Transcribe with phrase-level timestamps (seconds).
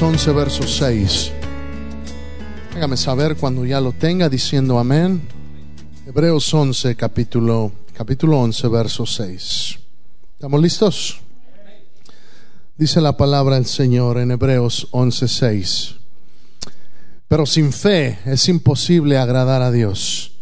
[0.00, 1.32] Hebreos 11, verso 6.
[2.74, 5.20] Hágame saber cuando ya lo tenga diciendo amén.
[6.06, 9.78] Hebreos 11, capítulo, capítulo 11, verso 6.
[10.32, 11.20] ¿Estamos listos?
[12.78, 15.94] Dice la palabra del Señor en Hebreos 11, 6.
[17.28, 20.32] Pero sin fe es imposible agradar a Dios,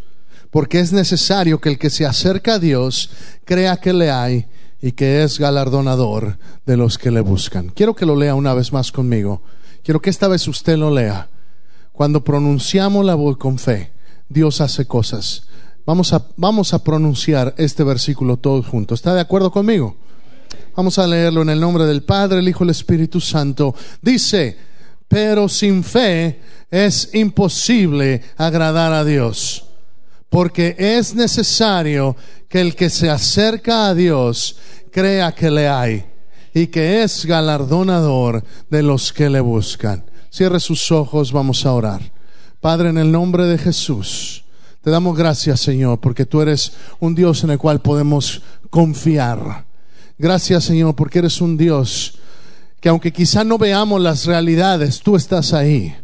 [0.52, 3.10] porque es necesario que el que se acerca a Dios
[3.44, 4.46] crea que le hay
[4.80, 7.70] y que es galardonador de los que le buscan.
[7.70, 9.42] Quiero que lo lea una vez más conmigo.
[9.82, 11.28] Quiero que esta vez usted lo lea.
[11.92, 13.90] Cuando pronunciamos la voz con fe,
[14.28, 15.48] Dios hace cosas.
[15.84, 19.00] Vamos a, vamos a pronunciar este versículo todos juntos.
[19.00, 19.96] ¿Está de acuerdo conmigo?
[20.76, 23.74] Vamos a leerlo en el nombre del Padre, el Hijo y el Espíritu Santo.
[24.00, 24.56] Dice,
[25.08, 26.40] pero sin fe
[26.70, 29.67] es imposible agradar a Dios,
[30.28, 32.16] porque es necesario
[32.48, 34.56] que el que se acerca a Dios
[34.90, 36.04] crea que le hay
[36.54, 40.04] y que es galardonador de los que le buscan.
[40.30, 42.12] Cierre sus ojos, vamos a orar.
[42.60, 44.44] Padre, en el nombre de Jesús,
[44.82, 49.64] te damos gracias, Señor, porque tú eres un Dios en el cual podemos confiar.
[50.18, 52.18] Gracias, Señor, porque eres un Dios
[52.80, 55.94] que aunque quizá no veamos las realidades, tú estás ahí.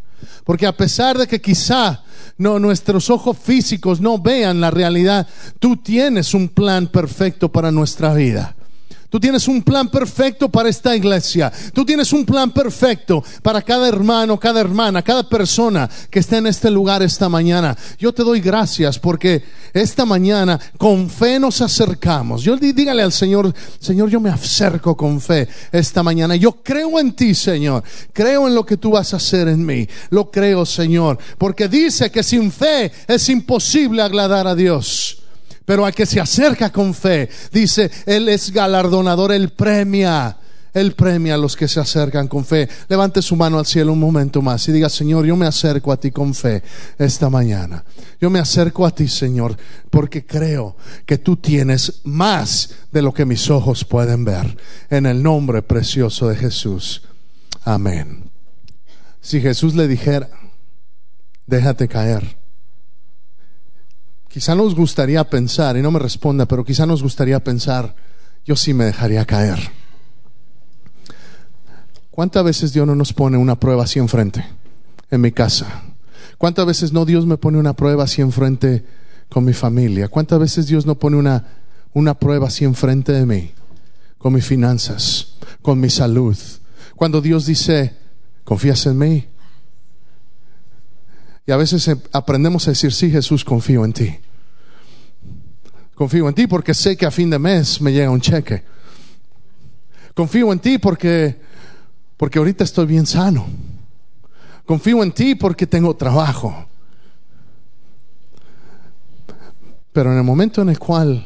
[0.44, 2.03] Porque a pesar de que quizá
[2.38, 8.14] no nuestros ojos físicos no vean la realidad, tú tienes un plan perfecto para nuestra
[8.14, 8.54] vida.
[9.14, 11.52] Tú tienes un plan perfecto para esta iglesia.
[11.72, 16.48] Tú tienes un plan perfecto para cada hermano, cada hermana, cada persona que está en
[16.48, 17.76] este lugar esta mañana.
[17.96, 22.42] Yo te doy gracias porque esta mañana con fe nos acercamos.
[22.42, 26.34] Yo dígale al Señor, Señor, yo me acerco con fe esta mañana.
[26.34, 27.84] Yo creo en ti, Señor.
[28.12, 29.86] Creo en lo que tú vas a hacer en mí.
[30.10, 31.18] Lo creo, Señor.
[31.38, 35.23] Porque dice que sin fe es imposible agradar a Dios.
[35.64, 40.38] Pero al que se acerca con fe, dice, Él es galardonador, Él premia.
[40.74, 42.68] Él premia a los que se acercan con fe.
[42.88, 45.96] Levante su mano al cielo un momento más y diga, Señor, yo me acerco a
[45.96, 46.64] ti con fe
[46.98, 47.84] esta mañana.
[48.20, 49.56] Yo me acerco a ti, Señor,
[49.88, 50.76] porque creo
[51.06, 54.56] que tú tienes más de lo que mis ojos pueden ver.
[54.90, 57.02] En el nombre precioso de Jesús.
[57.62, 58.24] Amén.
[59.20, 60.28] Si Jesús le dijera,
[61.46, 62.43] déjate caer
[64.34, 67.94] Quizá nos gustaría pensar, y no me responda, pero quizá nos gustaría pensar,
[68.44, 69.60] yo sí me dejaría caer.
[72.10, 74.44] ¿Cuántas veces Dios no nos pone una prueba así enfrente
[75.08, 75.84] en mi casa?
[76.36, 78.84] ¿Cuántas veces no Dios me pone una prueba así enfrente
[79.28, 80.08] con mi familia?
[80.08, 81.44] ¿Cuántas veces Dios no pone una,
[81.92, 83.52] una prueba así enfrente de mí?
[84.18, 86.36] Con mis finanzas, con mi salud.
[86.96, 87.94] Cuando Dios dice,
[88.42, 89.28] ¿confías en mí?
[91.46, 94.18] Y a veces aprendemos a decir, sí, Jesús, confío en ti.
[95.94, 98.64] Confío en ti porque sé que a fin de mes me llega un cheque.
[100.14, 101.40] Confío en ti porque,
[102.16, 103.46] porque ahorita estoy bien sano.
[104.66, 106.66] Confío en ti porque tengo trabajo.
[109.92, 111.24] Pero en el momento en el cual,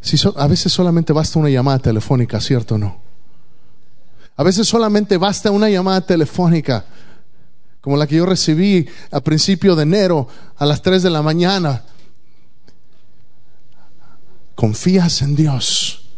[0.00, 3.00] si a veces solamente basta una llamada telefónica, ¿cierto o no?
[4.36, 6.84] A veces solamente basta una llamada telefónica,
[7.80, 11.82] como la que yo recibí a principio de enero a las 3 de la mañana
[14.58, 16.08] confías en Dios.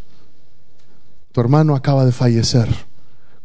[1.33, 2.75] Tu hermano acaba de fallecer.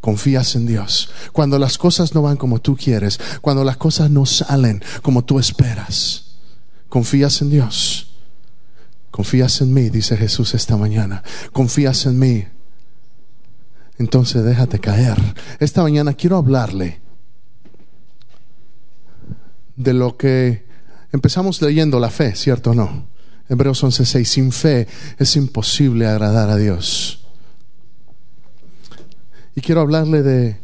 [0.00, 1.10] Confías en Dios.
[1.32, 5.38] Cuando las cosas no van como tú quieres, cuando las cosas no salen como tú
[5.38, 6.38] esperas,
[6.88, 8.16] confías en Dios.
[9.10, 11.22] Confías en mí, dice Jesús esta mañana.
[11.52, 12.46] Confías en mí.
[13.98, 15.18] Entonces déjate caer.
[15.60, 17.02] Esta mañana quiero hablarle
[19.76, 20.66] de lo que
[21.12, 23.15] empezamos leyendo la fe, ¿cierto o no?
[23.48, 27.26] Hebreos 11:6, sin fe es imposible agradar a Dios.
[29.54, 30.60] Y quiero hablarle de,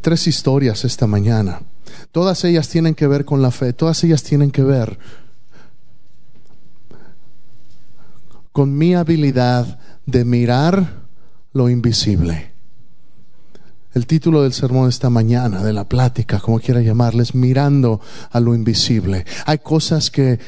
[0.00, 1.62] tres historias esta mañana.
[2.10, 4.98] Todas ellas tienen que ver con la fe, todas ellas tienen que ver
[8.52, 11.02] con mi habilidad de mirar
[11.52, 12.52] lo invisible.
[13.94, 18.00] El título del sermón esta mañana, de la plática, como quiera llamarles, mirando
[18.30, 19.26] a lo invisible.
[19.44, 20.38] Hay cosas que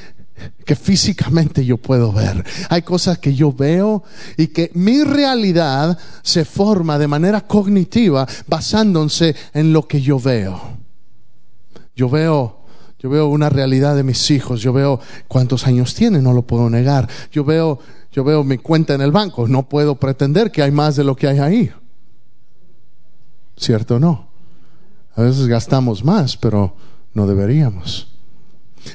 [0.64, 2.44] que físicamente yo puedo ver.
[2.69, 4.02] Hay cosas que yo veo
[4.36, 10.60] y que mi realidad se forma de manera cognitiva basándose en lo que yo veo.
[11.94, 12.64] Yo veo
[12.98, 14.98] yo veo una realidad de mis hijos, yo veo
[15.28, 17.06] cuántos años tienen, no lo puedo negar.
[17.31, 17.78] Yo veo
[18.10, 21.14] yo veo mi cuenta en el banco, no puedo pretender que hay más de lo
[21.16, 21.72] que hay ahí.
[23.56, 24.28] ¿Cierto o no?
[25.16, 26.76] A veces gastamos más, pero
[27.12, 28.13] no deberíamos.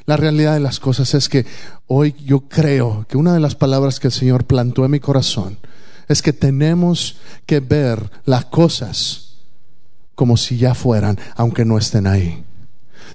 [0.06, 1.45] La realidad de las cosas es que
[1.88, 5.57] hoy yo creo que una de las palabras que el Señor plantó en mi corazón
[6.07, 9.36] es que tenemos que ver las cosas
[10.15, 12.44] como si ya fueran, aunque no estén ahí.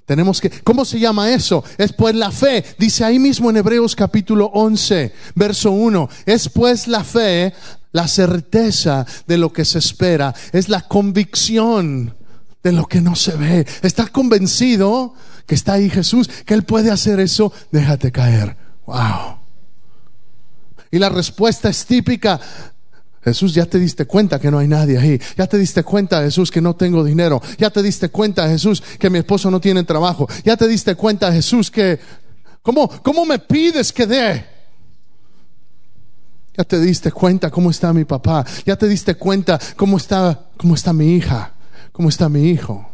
[0.06, 1.64] Tenemos que, ¿cómo se llama eso?
[1.78, 2.64] Es pues la fe.
[2.78, 6.08] Dice ahí mismo en Hebreos capítulo 11, verso 1.
[6.26, 7.52] Es pues la fe,
[7.92, 10.34] la certeza de lo que se espera.
[10.52, 12.14] Es la convicción
[12.64, 13.66] de lo que no se ve.
[13.82, 15.14] Estás convencido
[15.46, 17.52] que está ahí Jesús, que Él puede hacer eso.
[17.70, 18.56] Déjate caer.
[18.86, 19.38] Wow.
[20.90, 22.40] Y la respuesta es típica.
[23.22, 25.20] Jesús, ya te diste cuenta que no hay nadie ahí.
[25.36, 27.40] Ya te diste cuenta, Jesús, que no tengo dinero.
[27.58, 30.26] Ya te diste cuenta, Jesús, que mi esposo no tiene trabajo.
[30.42, 32.00] Ya te diste cuenta, Jesús, que...
[32.62, 34.46] ¿Cómo, cómo me pides que dé?
[36.56, 38.44] Ya te diste cuenta cómo está mi papá.
[38.64, 41.53] Ya te diste cuenta cómo está, cómo está mi hija.
[41.94, 42.90] Cómo está mi hijo.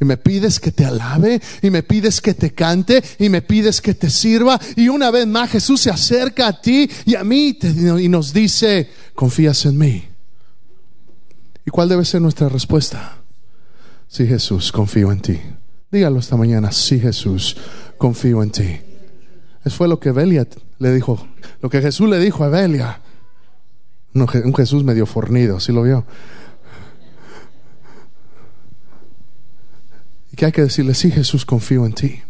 [0.00, 3.80] Y me pides que te alabe, y me pides que te cante, y me pides
[3.80, 4.60] que te sirva.
[4.74, 7.56] Y una vez más Jesús se acerca a ti y a mí
[8.00, 10.08] y nos dice, confías en mí.
[11.64, 13.18] ¿Y cuál debe ser nuestra respuesta?
[14.08, 15.38] Sí, Jesús, confío en ti.
[15.92, 17.56] Dígalo esta mañana, sí, Jesús,
[17.96, 18.80] confío en ti.
[19.64, 20.48] Eso fue lo que Belia
[20.80, 21.28] le dijo,
[21.62, 23.02] lo que Jesús le dijo a Belia.
[24.14, 26.04] un Jesús medio fornido, ¿sí lo vio?
[30.32, 32.20] Y que hay que decirle, sí Jesús, confío en ti.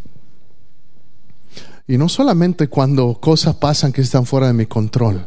[1.86, 5.26] Y no solamente cuando cosas pasan que están fuera de mi control,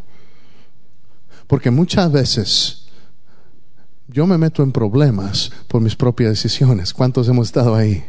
[1.47, 2.85] porque muchas veces
[4.07, 6.93] yo me meto en problemas por mis propias decisiones.
[6.93, 8.03] ¿Cuántos hemos estado ahí?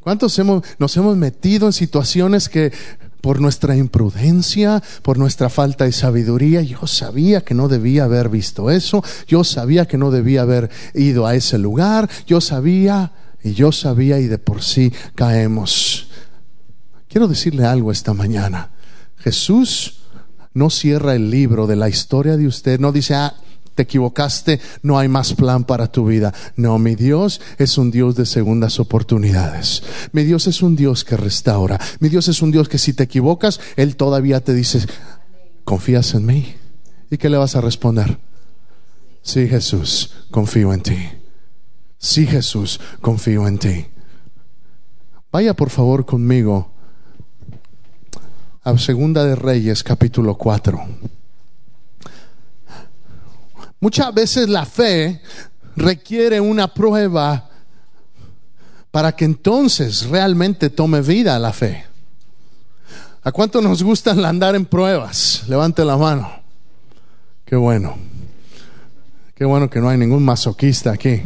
[0.00, 2.72] ¿Cuántos hemos, nos hemos metido en situaciones que
[3.20, 8.70] por nuestra imprudencia, por nuestra falta de sabiduría, yo sabía que no debía haber visto
[8.70, 13.72] eso, yo sabía que no debía haber ido a ese lugar, yo sabía y yo
[13.72, 16.08] sabía y de por sí caemos.
[17.08, 18.70] Quiero decirle algo esta mañana.
[19.18, 20.02] Jesús
[20.54, 23.34] no cierra el libro de la historia de usted, no dice, ah,
[23.74, 26.32] te equivocaste, no hay más plan para tu vida.
[26.56, 29.82] No, mi Dios es un Dios de segundas oportunidades.
[30.12, 31.80] Mi Dios es un Dios que restaura.
[32.00, 34.86] Mi Dios es un Dios que si te equivocas, Él todavía te dice,
[35.64, 36.54] ¿confías en mí?
[37.10, 38.18] ¿Y qué le vas a responder?
[39.22, 40.98] Sí, Jesús, confío en ti.
[42.02, 43.86] Sí, Jesús, confío en ti.
[45.30, 46.68] Vaya por favor conmigo
[48.64, 50.84] a Segunda de Reyes, capítulo 4.
[53.78, 55.22] Muchas veces la fe
[55.76, 57.48] requiere una prueba
[58.90, 61.86] para que entonces realmente tome vida la fe.
[63.22, 65.44] ¿A cuánto nos gusta andar en pruebas?
[65.46, 66.28] Levante la mano.
[67.44, 67.96] Qué bueno.
[69.36, 71.22] Qué bueno que no hay ningún masoquista aquí.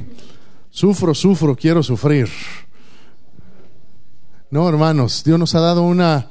[0.76, 2.28] Sufro, sufro, quiero sufrir.
[4.50, 6.26] No, hermanos, Dios nos ha dado una,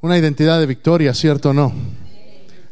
[0.00, 1.72] una identidad de victoria, ¿cierto o no?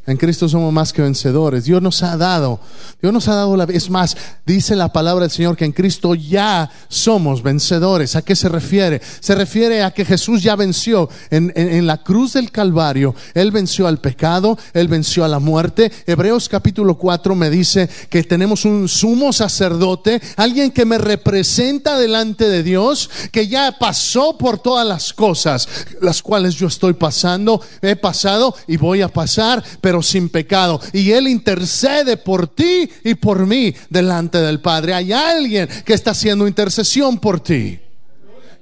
[0.06, 1.64] En Cristo somos más que vencedores.
[1.64, 2.60] Dios nos ha dado,
[3.02, 4.16] Dios nos ha dado la es más,
[4.46, 8.14] dice la palabra del Señor que en Cristo ya somos vencedores.
[8.14, 9.02] ¿A qué se refiere?
[9.20, 13.14] Se refiere a que Jesús ya venció en, en, la cruz del Calvario.
[13.34, 15.90] Él venció al pecado, Él venció a la muerte.
[16.06, 22.48] Hebreos capítulo 4 me dice que tenemos un sumo sacerdote, alguien que me representa delante
[22.48, 25.68] de Dios, que ya pasó por todas las cosas,
[26.00, 30.80] las cuales yo estoy pasando, he pasado y voy a pasar, pero sin pecado.
[30.92, 34.94] Y Él intercede por ti y por mí delante del Padre.
[34.94, 37.78] Hay alguien que está haciendo intercesión por ti.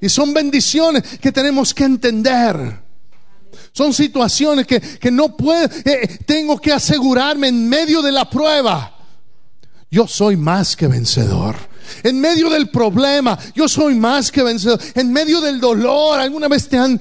[0.01, 2.83] Y son bendiciones que tenemos que entender.
[3.73, 8.97] Son situaciones que, no puedo, eh, tengo que asegurarme en medio de la prueba.
[9.91, 11.57] Yo soy más que vencedor.
[12.03, 14.81] En medio del problema, yo soy más que vencedor.
[14.95, 17.01] En medio del dolor, alguna vez te han,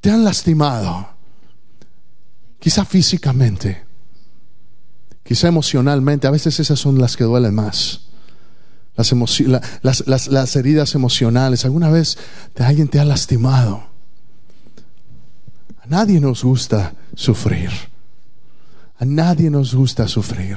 [0.00, 1.13] te han lastimado
[2.64, 3.84] quizá físicamente,
[5.22, 8.06] quizá emocionalmente, a veces esas son las que duelen más.
[8.96, 12.16] Las, heridas emocionales, alguna vez
[12.58, 13.84] alguien te ha lastimado.
[15.78, 17.68] A nadie nos gusta sufrir.
[18.98, 20.56] A nadie nos gusta sufrir.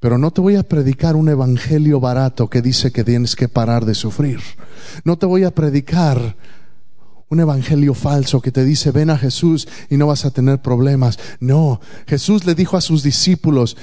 [0.00, 3.86] Pero no te voy a predicar un evangelio barato que dice que tienes que parar
[3.86, 4.40] de sufrir.
[5.02, 6.36] No te voy a predicar
[7.30, 11.18] un evangelio falso que te dice ven a Jesús y no vas a tener problemas.
[11.40, 13.76] No, Jesús le dijo a sus discípulos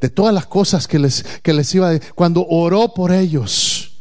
[0.00, 3.92] de todas las cosas que les, que les iba a cuando oró por ellos.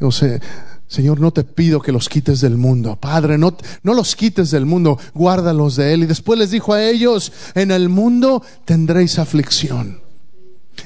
[0.00, 0.40] O sea,
[0.86, 2.96] Señor, no te pido que los quites del mundo.
[2.96, 6.04] Padre, no, no los quites del mundo, guárdalos de él.
[6.04, 10.00] Y después les dijo a ellos, en el mundo tendréis aflicción.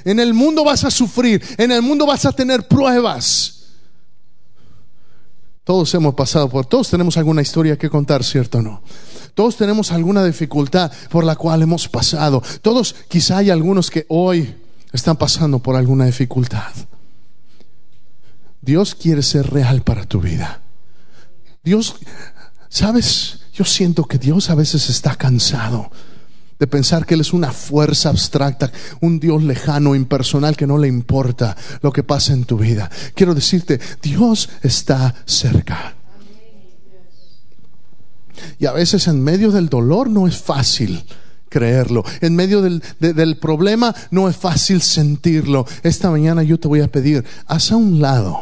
[0.05, 3.62] En el mundo vas a sufrir, en el mundo vas a tener pruebas.
[5.65, 8.83] Todos hemos pasado por, todos tenemos alguna historia que contar, ¿cierto o no?
[9.35, 12.43] Todos tenemos alguna dificultad por la cual hemos pasado.
[12.61, 14.57] Todos, quizá hay algunos que hoy
[14.93, 16.73] están pasando por alguna dificultad.
[18.61, 20.61] Dios quiere ser real para tu vida.
[21.63, 21.97] Dios,
[22.69, 25.91] sabes, yo siento que Dios a veces está cansado
[26.63, 30.87] de pensar que Él es una fuerza abstracta, un Dios lejano, impersonal, que no le
[30.87, 32.89] importa lo que pasa en tu vida.
[33.17, 35.97] Quiero decirte, Dios está cerca.
[38.61, 41.05] Y a veces en medio del dolor no es fácil
[41.49, 42.05] creerlo.
[42.21, 45.67] En medio del, problema no es fácil sentirlo.
[45.83, 48.41] Esta mañana yo te voy a pedir, haz a un lado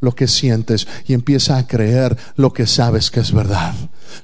[0.00, 3.72] lo que sientes y empieza a creer lo que sabes que es verdad.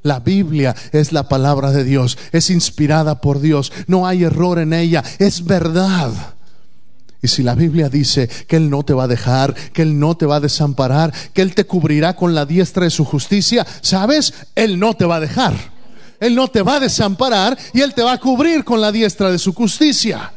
[0.03, 4.73] La Biblia es la palabra de Dios, es inspirada por Dios, no hay error en
[4.73, 6.13] ella, es verdad.
[7.23, 10.17] Y si la Biblia dice que Él no te va a dejar, que Él no
[10.17, 14.33] te va a desamparar, que Él te cubrirá con la diestra de su justicia, ¿sabes?
[14.55, 15.55] Él no te va a dejar.
[16.19, 19.31] Él no te va a desamparar y Él te va a cubrir con la diestra
[19.31, 20.33] de su justicia.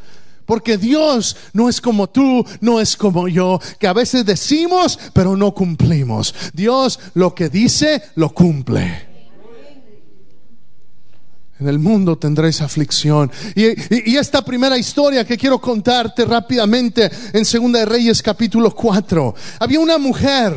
[0.46, 5.38] Porque Dios no es como tú, no es como yo, que a veces decimos, pero
[5.38, 6.36] no cumplimos.
[6.54, 9.13] Dios lo que dice, lo cumple.
[11.60, 13.32] En el mundo tendréis aflicción.
[13.56, 19.36] Y, esta primera historia que quiero contarte rápidamente en Segunda de Reyes capítulo 4.
[19.60, 20.56] Había una mujer.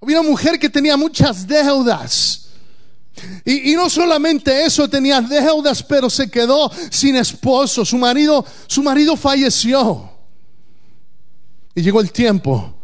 [0.00, 2.48] Había una mujer que tenía muchas deudas.
[3.44, 7.84] Y, no solamente eso, tenía deudas, pero se quedó sin esposo.
[7.84, 10.10] Su marido, su marido falleció.
[11.74, 12.74] Y llegó el tiempo,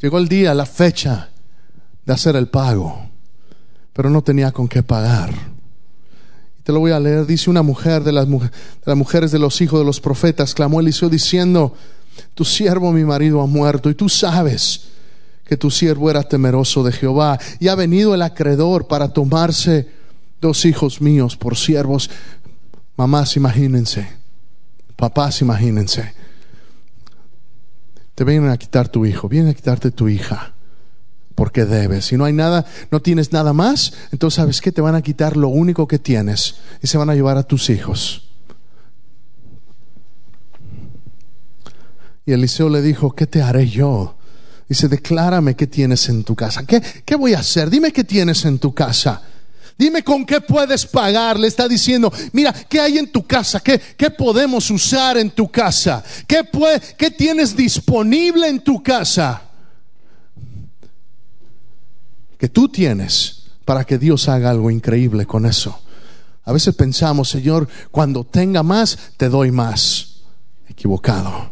[0.00, 1.30] llegó el día, la fecha
[2.04, 3.10] de hacer el pago.
[3.92, 5.55] Pero no tenía con qué pagar.
[6.66, 7.26] Te lo voy a leer.
[7.26, 11.76] Dice una mujer de las, mujeres de los hijos de los profetas, clamó Eliseo diciendo,
[12.34, 14.88] tu siervo mi marido ha muerto y tú sabes
[15.44, 19.88] que tu siervo era temeroso de Jehová y ha venido el acreedor para tomarse
[20.40, 22.10] dos hijos míos por siervos.
[22.96, 24.08] Mamás, imagínense,
[24.96, 26.14] papás, imagínense.
[28.16, 30.55] Te vienen a quitar tu hijo, vienen a quitarte tu hija,
[31.36, 32.06] porque debes.
[32.06, 35.36] Si no hay nada, no tienes nada más, entonces sabes que te van a quitar
[35.36, 38.28] lo único que tienes y se van a llevar a tus hijos.
[42.24, 44.16] Y Eliseo le dijo, ¿qué te haré yo?
[44.68, 46.66] Dice, declárame qué tienes en tu casa.
[46.66, 47.70] ¿Qué, ¿Qué voy a hacer?
[47.70, 49.22] Dime qué tienes en tu casa.
[49.78, 51.38] Dime con qué puedes pagar.
[51.38, 53.60] Le está diciendo, mira, ¿qué hay en tu casa?
[53.60, 56.02] ¿Qué, qué podemos usar en tu casa?
[56.26, 59.45] ¿Qué, puede, ¿Qué tienes disponible en tu casa?
[62.38, 65.80] Que tú tienes para que Dios haga algo increíble con eso.
[66.44, 70.20] A veces pensamos, Señor, cuando tenga más, te doy más.
[70.68, 71.50] Equivocado.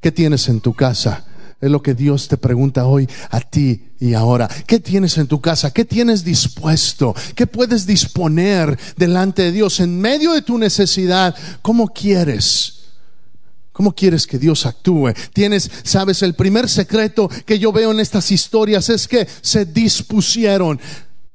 [0.00, 1.24] ¿Qué tienes en tu casa?
[1.60, 4.48] Es lo que Dios te pregunta hoy a ti y ahora.
[4.66, 5.72] ¿Qué tienes en tu casa?
[5.72, 7.16] ¿Qué tienes dispuesto?
[7.34, 11.34] ¿Qué puedes disponer delante de Dios en medio de tu necesidad?
[11.60, 12.77] ¿Cómo quieres?
[13.78, 15.12] ¿Cómo quieres que Dios actúe?
[15.32, 20.80] Tienes, sabes, el primer secreto que yo veo en estas historias es que se dispusieron,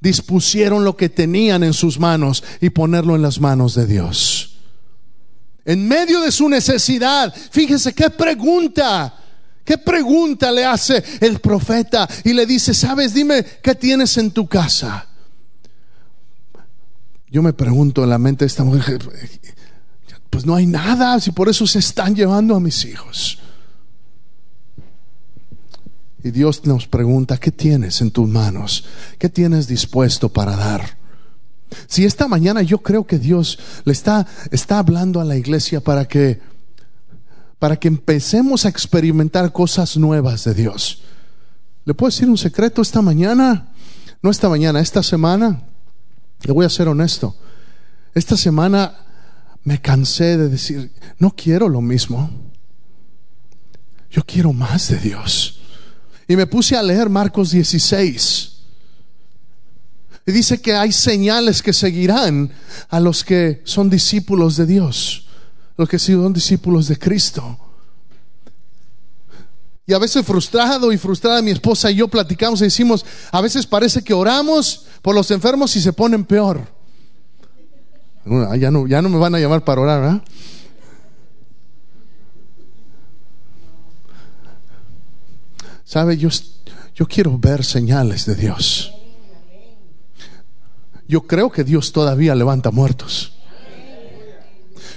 [0.01, 4.57] dispusieron lo que tenían en sus manos y ponerlo en las manos de Dios.
[5.63, 9.17] En medio de su necesidad, fíjese qué pregunta.
[9.63, 12.09] ¿Qué pregunta le hace el profeta?
[12.25, 15.07] Y le dice, sabes, dime, ¿qué tienes en tu casa?
[17.29, 18.99] Yo me pregunto en la mente de esta mujer,
[20.33, 23.37] pues no hay nada, si por eso se están llevando a mis hijos.
[26.23, 28.83] Y Dios nos pregunta, ¿qué tienes en tus manos?
[29.19, 30.97] ¿Qué tienes dispuesto para dar?
[31.85, 36.05] Si esta mañana yo creo que Dios le está, está hablando a la iglesia para
[36.05, 36.41] que
[37.59, 41.03] para que empecemos a experimentar cosas nuevas de Dios.
[41.85, 43.71] ¿Le puedo decir un secreto esta mañana?
[44.23, 45.61] No esta mañana, esta semana.
[46.41, 47.35] Le voy a ser honesto.
[48.15, 49.02] Esta semana
[49.63, 52.29] me cansé de decir, no quiero lo mismo.
[54.09, 55.59] Yo quiero más de Dios.
[56.27, 58.51] Y me puse a leer Marcos 16.
[60.25, 62.51] Y dice que hay señales que seguirán
[62.89, 65.23] a los que son discípulos de Dios
[65.77, 67.57] los que son discípulos de Cristo.
[69.85, 73.65] Y a veces frustrado y frustrada mi esposa y yo platicamos y decimos, a veces
[73.65, 76.65] parece que oramos por los enfermos y se ponen peor.
[78.25, 80.23] Ya no, ya no me van a llamar para orar, ¿verdad?
[85.83, 86.17] ¿Sabe?
[86.17, 86.29] Yo,
[86.95, 88.93] yo quiero ver señales de Dios.
[91.07, 93.33] Yo creo que Dios todavía levanta muertos.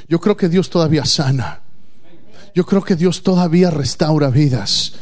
[0.08, 1.60] Yo creo que Dios todavía sana.
[2.54, 4.94] Yo creo que Dios todavía restaura vidas.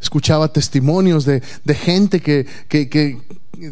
[0.00, 3.22] escuchaba testimonios de, de gente que, que, que,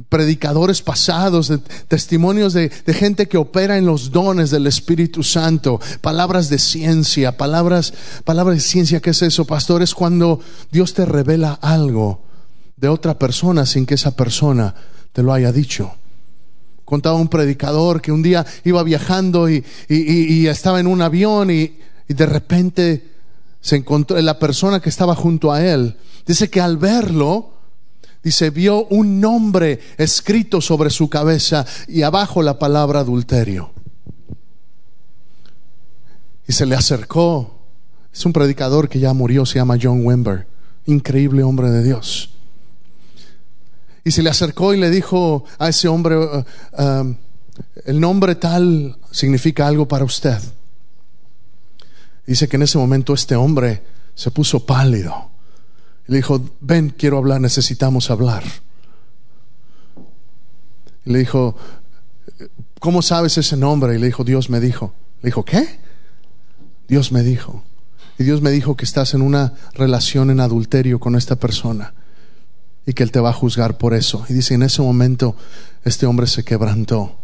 [0.08, 6.48] predicadores pasados, de testimonios de, gente que opera en los dones del Espíritu Santo, palabras
[6.48, 7.94] de ciencia, palabras,
[8.24, 9.82] palabras de ciencia, ¿qué es eso, pastor?
[9.82, 12.22] Es cuando Dios te revela algo
[12.76, 14.74] de otra persona sin que esa persona
[15.12, 15.94] te lo haya dicho.
[16.84, 21.78] Contaba un predicador que un día iba viajando y, y estaba en un avión y,
[22.08, 23.06] de repente
[23.60, 25.96] se encontró la persona que estaba junto a él.
[26.26, 27.57] Dice que al verlo,
[28.22, 33.72] dice, vio un nombre escrito sobre su cabeza y abajo la palabra adulterio.
[36.46, 37.54] Y se le acercó.
[38.12, 40.46] Es un predicador que ya murió, se llama John Wimber.
[40.86, 42.30] Increíble hombre de Dios.
[44.02, 46.44] Y se le acercó y le dijo a ese hombre, uh,
[46.78, 47.16] uh,
[47.84, 50.38] el nombre tal significa algo para usted.
[52.26, 53.82] Dice que en ese momento este hombre
[54.14, 55.30] se puso pálido.
[56.08, 58.42] Le dijo, ven, quiero hablar, necesitamos hablar.
[61.04, 61.54] Y le dijo,
[62.80, 63.94] ¿cómo sabes ese nombre?
[63.94, 64.94] Y le dijo, Dios me dijo.
[65.22, 65.78] Le dijo, ¿qué?
[66.88, 67.62] Dios me dijo.
[68.18, 71.94] Y Dios me dijo que estás en una relación en adulterio con esta persona
[72.84, 74.24] y que Él te va a juzgar por eso.
[74.28, 75.36] Y dice, en ese momento
[75.84, 77.18] este hombre se quebrantó.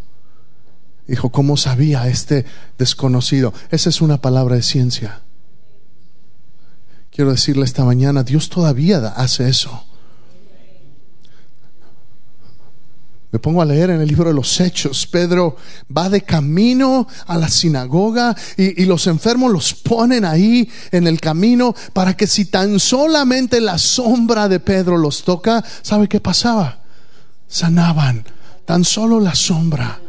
[1.07, 2.45] Dijo, ¿cómo sabía este
[2.79, 3.53] desconocido?
[3.71, 5.24] Esa es una palabra de ciencia.
[7.15, 9.85] Quiero decirle esta mañana, Dios todavía hace eso.
[13.31, 15.07] Me pongo a leer en el libro de los Hechos.
[15.07, 15.57] Pedro
[15.97, 21.75] va de camino a la sinagoga y, los enfermos los ponen ahí en el camino
[21.93, 26.81] para que si tan solamente la sombra de Pedro los toca, ¿sabe qué pasaba?
[27.47, 28.25] Sanaban.
[28.65, 30.01] Tan solo la sombra.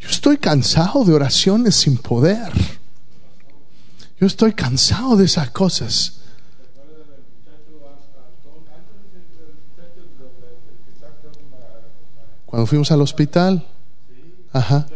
[0.00, 2.52] Yo estoy cansado de oraciones sin poder.
[4.18, 6.20] Yo estoy cansado de esas cosas.
[12.46, 13.64] Cuando fuimos al hospital,
[14.52, 14.86] ajá,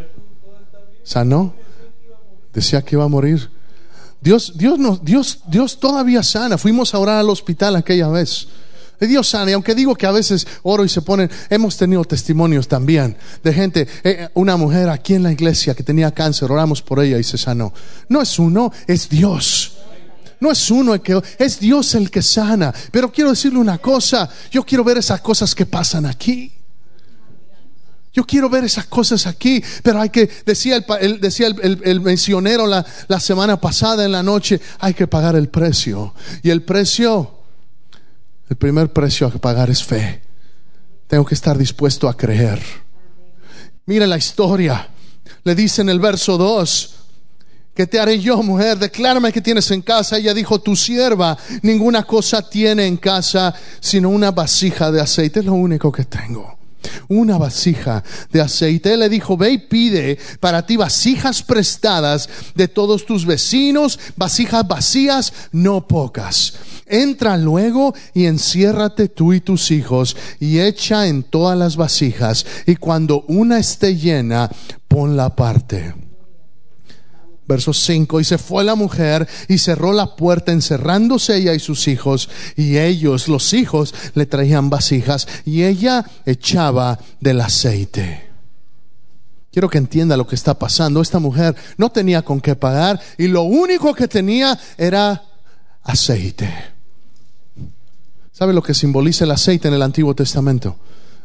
[1.05, 1.55] sanó,
[2.53, 3.49] decía que iba a morir.
[4.21, 6.59] Dios, Dios, no, Dios, Dios todavía sana.
[6.59, 8.49] Fuimos a orar al hospital aquella vez.
[9.07, 12.69] Dios sana, y aunque digo que a veces oro y se ponen, hemos tenido testimonios
[12.69, 17.03] también de gente, eh, una mujer aquí en la iglesia que tenía cáncer, oramos por
[17.03, 17.73] ella y se sanó.
[18.09, 19.79] No es uno, es Dios.
[20.41, 22.75] No es uno el que, es Dios el que sana.
[22.91, 26.53] Pero quiero decirle una cosa, yo quiero ver esas cosas que pasan aquí.
[28.13, 31.81] Yo quiero ver esas cosas aquí, pero hay que, decía el, el decía el, el,
[31.83, 36.15] el misionero la, la semana pasada en la noche, hay que pagar el precio.
[36.43, 37.44] Y el precio,
[38.49, 40.23] el primer precio a pagar es fe.
[41.07, 42.61] Tengo que estar dispuesto a creer.
[43.87, 44.89] Mira la historia.
[45.45, 46.95] Le dice en el verso 2,
[47.75, 48.79] ¿Qué te haré yo, mujer?
[48.79, 50.17] Declárame que tienes en casa.
[50.17, 55.41] Ella dijo, tu sierva ninguna cosa tiene en casa sino una vasija de aceite.
[55.41, 56.59] Es lo único que tengo
[57.09, 58.93] una vasija de aceite.
[58.93, 64.67] Él le dijo, ve y pide para ti vasijas prestadas de todos tus vecinos, vasijas
[64.67, 66.55] vacías, no pocas.
[66.87, 72.77] Entra luego y enciérrate tú y tus hijos y echa en todas las vasijas y
[72.77, 74.51] cuando una esté llena,
[74.89, 75.95] ponla aparte.
[77.47, 81.89] Verso 5, y se fue la mujer y cerró la puerta encerrándose ella y sus
[81.89, 88.31] hijos, y ellos, los hijos, le traían vasijas, y ella echaba del aceite.
[89.53, 91.01] Quiero que entienda lo que está pasando.
[91.01, 95.23] Esta mujer no tenía con qué pagar y lo único que tenía era
[95.85, 96.74] aceite.
[98.35, 100.77] ¿Sabe lo que simboliza el aceite en el Antiguo Testamento?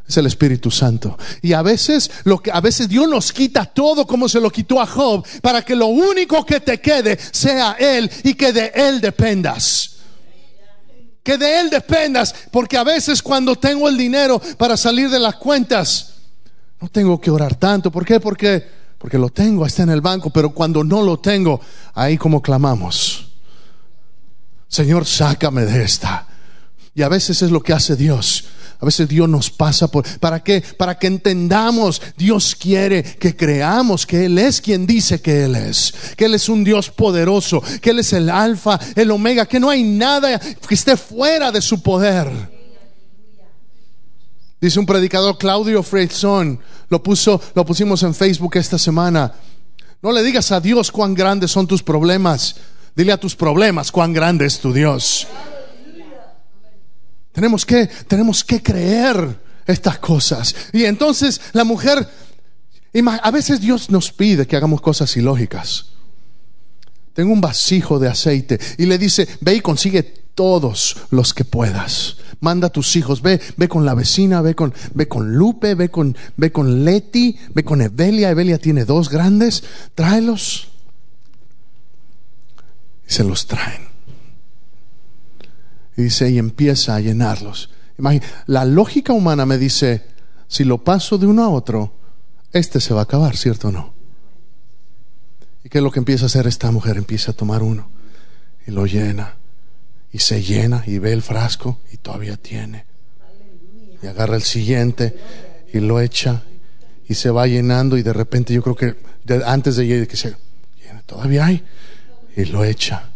[0.08, 1.18] es el Espíritu Santo.
[1.44, 4.82] Y a veces lo que a veces Dios nos quita todo como se lo quitó
[4.82, 9.02] a Job para que lo único que te quede sea él y que de él
[9.02, 9.98] dependas.
[11.22, 15.36] Que de él dependas, porque a veces cuando tengo el dinero para salir de las
[15.36, 16.16] cuentas
[16.82, 18.20] no tengo que orar tanto, ¿por qué?
[18.20, 21.62] Porque porque lo tengo, está en el banco, pero cuando no lo tengo,
[21.94, 23.30] ahí como clamamos.
[24.68, 26.29] Señor, sácame de esta.
[27.00, 28.44] Y a veces es lo que hace Dios.
[28.82, 30.06] A veces Dios nos pasa por...
[30.20, 30.62] ¿Para qué?
[30.78, 32.02] Para que entendamos.
[32.18, 35.94] Dios quiere que creamos que Él es quien dice que Él es.
[36.18, 37.64] Que Él es un Dios poderoso.
[37.82, 39.46] Que Él es el alfa, el omega.
[39.46, 42.28] Que no hay nada que esté fuera de su poder.
[44.60, 46.60] Dice un predicador Claudio Freidson.
[46.90, 49.34] Lo puso, lo pusimos en Facebook esta semana.
[50.02, 52.58] No le digas a Dios cuán grandes son tus problemas.
[52.94, 55.26] Dile a tus problemas cuán grande es tu Dios.
[57.40, 60.54] Tenemos que, tenemos que creer estas cosas.
[60.74, 62.06] Y entonces la mujer,
[63.24, 65.86] a veces Dios nos pide que hagamos cosas ilógicas.
[67.14, 68.60] tengo un vasijo de aceite.
[68.78, 72.18] Y le dice, ve y consigue todos los que puedas.
[72.42, 75.88] Manda a tus hijos, ve, ve con la vecina, ve con, ve con Lupe, ve
[75.88, 78.32] con, ve con Leti, ve con Evelia.
[78.32, 79.64] Evelia tiene dos grandes,
[79.96, 80.68] tráelos.
[83.08, 83.89] Y se los traen.
[86.00, 87.72] Y dice, y empieza a llenarlos.
[88.46, 90.06] la lógica humana me dice,
[90.48, 91.94] si lo paso de uno a otro,
[92.54, 93.94] este se va a acabar, ¿cierto o no?
[95.62, 96.96] ¿Y qué es lo que empieza a hacer esta mujer?
[96.96, 97.90] Empieza a tomar uno
[98.66, 99.36] y lo llena.
[100.14, 102.86] Y se llena y ve el frasco y todavía tiene.
[104.02, 105.18] Y agarra el siguiente
[105.74, 106.44] y lo echa
[107.10, 108.96] y se va llenando y de repente yo creo que
[109.46, 110.34] antes de que se
[110.82, 111.62] llena, todavía hay
[112.38, 113.10] y lo echa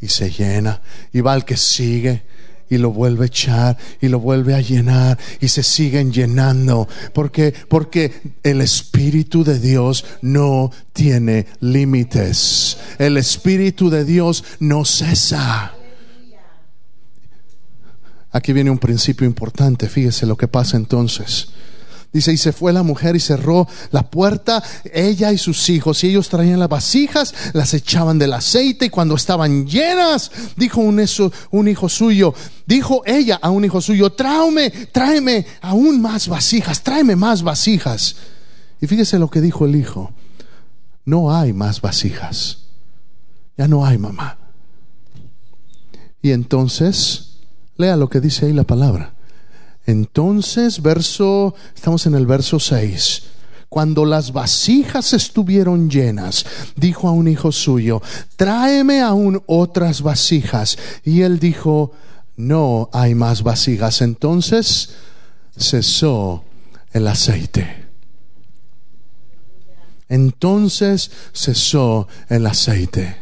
[0.00, 0.80] y se llena
[1.12, 2.22] y va al que sigue
[2.70, 6.88] y lo vuelve a echar y lo vuelve a llenar y se siguen llenando.
[7.12, 12.76] porque Porque el Espíritu de Dios no tiene límites.
[12.98, 15.74] El Espíritu de Dios no cesa.
[18.30, 19.88] Aquí viene un principio importante.
[19.88, 21.48] Fíjese lo que pasa entonces.
[22.10, 24.62] Dice, y se fue la mujer y cerró la puerta,
[24.94, 29.14] ella y sus hijos, y ellos traían las vasijas, las echaban del aceite, y cuando
[29.14, 32.32] estaban llenas, dijo un, eso, un hijo suyo,
[32.66, 38.16] dijo ella a un hijo suyo, tráeme, tráeme aún más vasijas, tráeme más vasijas.
[38.80, 40.12] Y fíjese lo que dijo el hijo,
[41.04, 42.58] no hay más vasijas,
[43.58, 44.38] ya no hay mamá.
[46.22, 47.38] Y entonces,
[47.76, 49.17] lea lo que dice ahí la palabra.
[49.88, 53.22] Entonces, verso, estamos en el verso 6.
[53.70, 56.44] Cuando las vasijas estuvieron llenas,
[56.76, 58.02] dijo a un hijo suyo,
[58.36, 60.76] tráeme aún otras vasijas.
[61.04, 61.92] Y él dijo,
[62.36, 64.02] no hay más vasijas.
[64.02, 64.90] Entonces
[65.56, 66.44] cesó
[66.92, 67.86] el aceite.
[70.10, 73.16] Entonces cesó el aceite.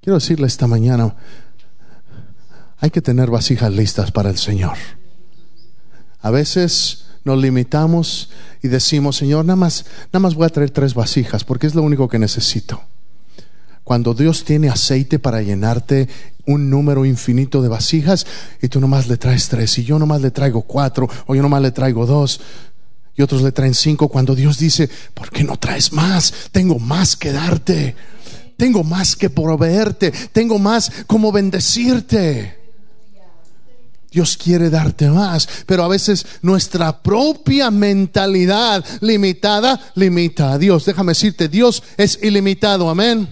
[0.00, 1.16] Quiero decirle esta mañana,
[2.78, 4.76] hay que tener vasijas listas para el Señor.
[6.22, 8.30] A veces nos limitamos
[8.62, 11.82] y decimos, Señor, nada más, nada más voy a traer tres vasijas porque es lo
[11.82, 12.80] único que necesito.
[13.84, 16.08] Cuando Dios tiene aceite para llenarte
[16.46, 18.26] un número infinito de vasijas
[18.60, 21.62] y tú nomás le traes tres y yo nomás le traigo cuatro o yo nomás
[21.62, 22.40] le traigo dos
[23.14, 26.32] y otros le traen cinco, cuando Dios dice, ¿por qué no traes más?
[26.50, 27.94] Tengo más que darte,
[28.56, 32.61] tengo más que proveerte, tengo más como bendecirte.
[34.12, 40.84] Dios quiere darte más, pero a veces nuestra propia mentalidad limitada limita a Dios.
[40.84, 43.28] Déjame decirte, Dios es ilimitado, amén.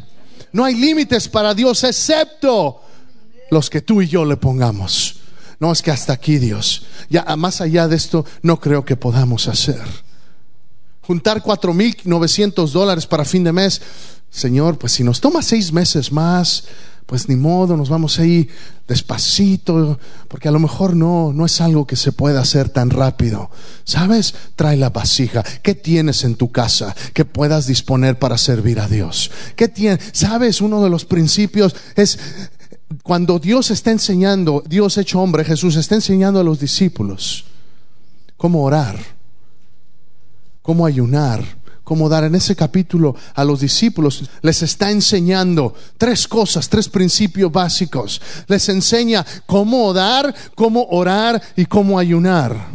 [0.53, 2.81] No hay límites para Dios excepto
[3.51, 5.17] los que tú y yo le pongamos.
[5.59, 6.85] No es que hasta aquí Dios.
[7.11, 9.85] Ya más allá de esto no creo que podamos hacer.
[11.03, 13.83] Juntar cuatro mil novecientos dólares para fin de mes.
[14.31, 16.65] Señor, pues si nos toma seis meses más,
[17.11, 18.49] pues ni modo, nos vamos ahí
[18.87, 23.51] despacito, porque a lo mejor no, no es algo que se pueda hacer tan rápido.
[23.83, 24.33] ¿Sabes?
[24.55, 25.43] Trae la vasija.
[25.61, 29.33] ¿Qué tienes en tu casa que puedas disponer para servir a Dios?
[29.57, 30.09] ¿Qué tienes?
[30.13, 30.61] ¿Sabes?
[30.61, 32.17] Uno de los principios es
[33.03, 37.45] cuando Dios está enseñando, Dios hecho hombre, Jesús está enseñando a los discípulos
[38.37, 38.97] cómo orar,
[40.63, 41.43] cómo ayunar
[41.91, 47.51] como dar en ese capítulo a los discípulos, les está enseñando tres cosas, tres principios
[47.51, 48.23] básicos.
[48.47, 52.69] Les enseña cómo dar, cómo orar y cómo ayunar.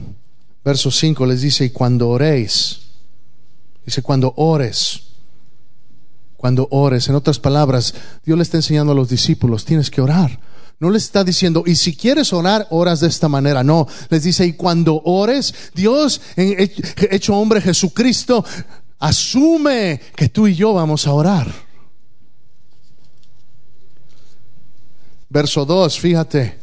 [0.65, 2.82] Verso 5 les dice, y cuando oréis,
[3.86, 5.04] dice, cuando ores,
[6.36, 7.93] cuando ores, en otras palabras,
[8.25, 10.38] Dios le está enseñando a los discípulos, tienes que orar.
[10.78, 13.63] No les está diciendo, y si quieres orar, oras de esta manera.
[13.63, 18.43] No, les dice, y cuando ores, Dios, hecho hombre Jesucristo,
[19.05, 21.51] asume que tú y yo vamos a orar.
[25.29, 26.59] Verso 2, fíjate.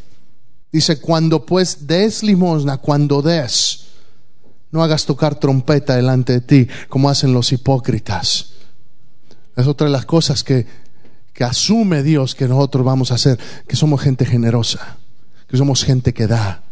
[0.72, 3.84] Dice, cuando pues des limosna, cuando des,
[4.70, 8.54] no hagas tocar trompeta delante de ti, como hacen los hipócritas.
[9.54, 10.66] Es otra de las cosas que,
[11.34, 14.96] que asume Dios que nosotros vamos a hacer, que somos gente generosa,
[15.46, 16.62] que somos gente que da.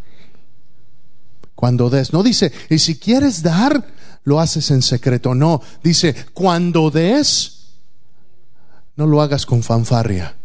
[1.54, 3.84] Cuando des, no dice, y si quieres dar,
[4.24, 5.34] lo haces en secreto.
[5.34, 7.74] No, dice, cuando des,
[8.96, 10.36] no lo hagas con fanfarria,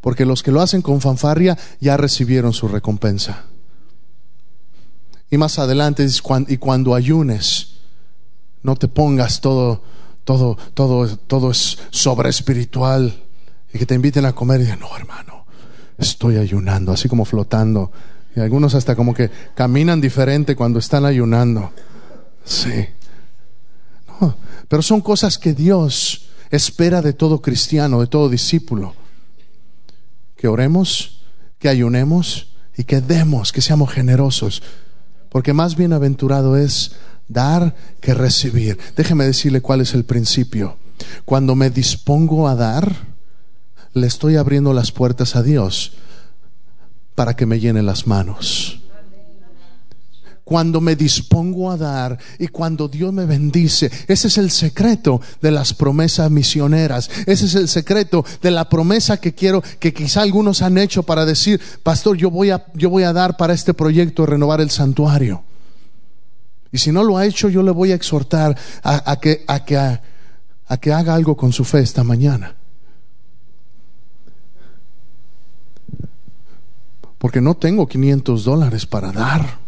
[0.00, 3.44] porque los que lo hacen con fanfarria ya recibieron su recompensa.
[5.30, 7.74] Y más adelante dice, y cuando ayunes,
[8.62, 9.82] no te pongas todo,
[10.24, 13.14] todo, todo, todo es sobre espiritual
[13.72, 15.44] y que te inviten a comer y digan, no hermano,
[15.98, 17.92] estoy ayunando, así como flotando.
[18.34, 21.72] Y algunos hasta como que caminan diferente cuando están ayunando.
[22.44, 22.88] Sí.
[24.68, 28.94] Pero son cosas que Dios espera de todo cristiano, de todo discípulo.
[30.36, 31.22] Que oremos,
[31.58, 34.62] que ayunemos y que demos, que seamos generosos.
[35.30, 36.92] Porque más bienaventurado es
[37.28, 38.78] dar que recibir.
[38.96, 40.76] Déjeme decirle cuál es el principio.
[41.24, 42.94] Cuando me dispongo a dar,
[43.94, 45.92] le estoy abriendo las puertas a Dios
[47.14, 48.80] para que me llene las manos
[50.48, 53.90] cuando me dispongo a dar y cuando Dios me bendice.
[54.06, 57.10] Ese es el secreto de las promesas misioneras.
[57.26, 61.26] Ese es el secreto de la promesa que quiero, que quizá algunos han hecho para
[61.26, 65.42] decir, pastor, yo voy a, yo voy a dar para este proyecto renovar el santuario.
[66.72, 69.76] Y si no lo ha hecho, yo le voy a exhortar a, que, a, que,
[69.76, 72.56] a que haga algo con su fe esta mañana.
[77.18, 79.67] Porque no tengo 500 dólares para dar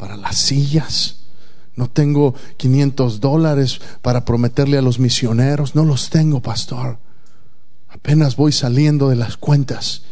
[0.00, 1.16] para las sillas.
[1.76, 5.74] No tengo 500 dólares para prometerle a los misioneros.
[5.74, 6.98] No los tengo, pastor.
[7.90, 10.02] Apenas voy saliendo de las cuentas.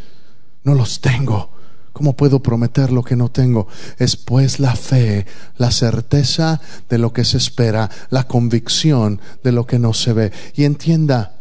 [0.63, 1.51] No los tengo.
[1.95, 3.67] ¿Cómo puedo prometer lo que no tengo?
[3.97, 9.67] Es pues la fe, la certeza de lo que se espera, la convicción de lo
[9.67, 10.33] que no se ve.
[10.55, 11.39] Y entienda,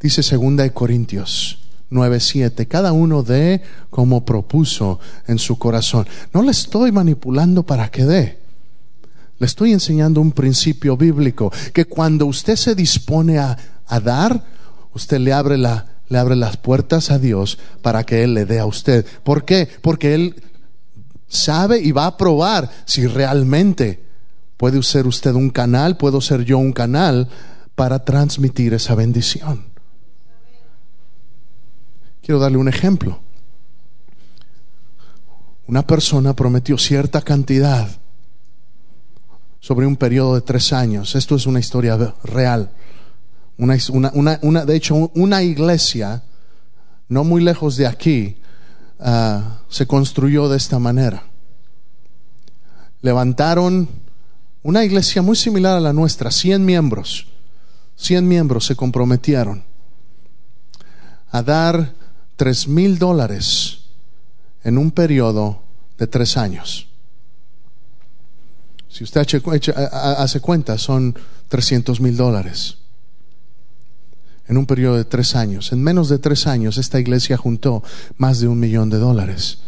[0.00, 2.66] dice segunda de Corintios 9:7.
[2.66, 6.06] Cada uno dé como propuso en su corazón.
[6.32, 8.38] No le estoy manipulando para que dé.
[9.38, 14.44] Le estoy enseñando un principio bíblico que cuando usted se dispone a, a dar,
[14.94, 18.58] usted le abre, la, le abre las puertas a Dios para que Él le dé
[18.58, 19.06] a usted.
[19.22, 19.68] ¿Por qué?
[19.80, 20.42] Porque Él
[21.28, 24.02] sabe y va a probar si realmente
[24.56, 27.28] puede ser usted un canal, puedo ser yo un canal
[27.76, 29.66] para transmitir esa bendición.
[32.28, 33.20] Quiero darle un ejemplo.
[35.66, 37.88] Una persona prometió cierta cantidad
[39.60, 41.14] sobre un periodo de tres años.
[41.14, 42.70] Esto es una historia real.
[43.56, 46.22] De hecho, una iglesia
[47.08, 48.36] no muy lejos de aquí
[49.00, 51.22] ah, se construyó de esta manera.
[53.00, 53.88] Levantaron
[54.62, 57.26] una iglesia muy similar a la nuestra, 100 miembros.
[57.96, 59.64] 100 miembros se comprometieron
[61.30, 61.96] a dar
[62.38, 63.80] tres mil dólares
[64.62, 65.60] en un periodo
[65.98, 66.86] de tres años.
[68.88, 71.14] Si usted hace cuenta, son
[71.48, 72.78] 300 mil dólares
[74.46, 75.72] en un periodo de tres años.
[75.72, 77.82] En menos de tres años, esta iglesia juntó
[78.16, 79.58] más de un millón de dólares.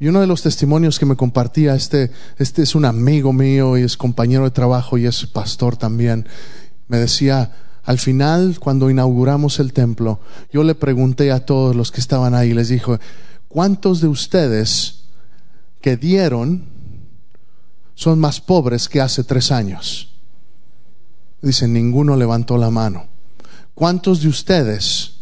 [0.00, 3.82] Y uno de los testimonios que me compartía, este, este es un amigo mío y
[3.82, 6.26] es compañero de trabajo y es pastor también,
[6.88, 7.52] me decía,
[7.88, 10.20] al final, cuando inauguramos el templo,
[10.52, 12.98] yo le pregunté a todos los que estaban ahí, les dijo,
[13.48, 15.04] ¿cuántos de ustedes
[15.80, 16.66] que dieron
[17.94, 20.12] son más pobres que hace tres años?
[21.40, 23.06] Dicen, ninguno levantó la mano.
[23.72, 25.20] ¿Cuántos de ustedes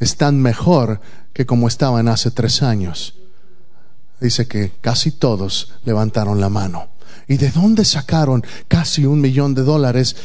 [0.00, 1.00] están mejor
[1.32, 3.14] que como estaban hace tres años?
[4.20, 6.88] Dice que casi todos levantaron la mano.
[7.28, 10.16] ¿Y de dónde sacaron casi un millón de dólares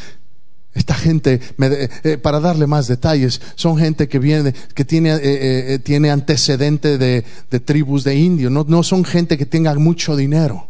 [0.80, 5.80] esta gente, eh, para darle más detalles, son gente que viene, que tiene, eh, eh,
[5.80, 7.22] tiene antecedente de,
[7.66, 10.68] tribus de indios, no, no, son gente que tenga mucho dinero.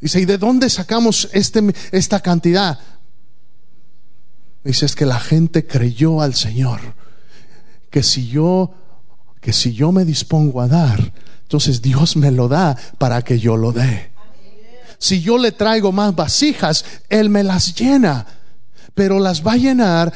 [0.00, 2.78] Dice, ¿y de dónde sacamos este, esta cantidad?
[4.64, 6.80] Dice, es que la gente creyó al Señor,
[7.90, 8.72] que si yo,
[9.42, 13.58] que si yo me dispongo a dar, entonces Dios me lo da para que yo
[13.58, 14.13] lo dé.
[15.04, 18.24] Si yo le traigo más vasijas, Él me las llena.
[18.94, 20.14] Pero las va a llenar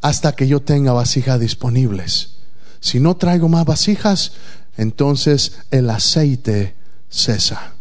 [0.00, 2.38] hasta que yo tenga vasijas disponibles.
[2.80, 4.32] Si no traigo más vasijas,
[4.76, 6.74] entonces el aceite
[7.08, 7.74] cesa.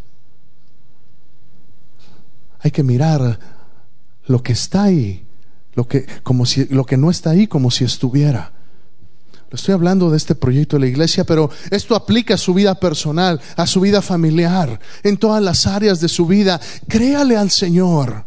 [2.60, 3.40] Hay que mirar
[4.28, 5.26] lo que está ahí,
[5.74, 8.54] lo que, como si, lo que no está ahí como si estuviera.
[9.52, 13.42] Estoy hablando de este proyecto de la iglesia, pero esto aplica a su vida personal,
[13.56, 16.60] a su vida familiar, en todas las áreas de su vida.
[16.88, 18.26] Créale al Señor.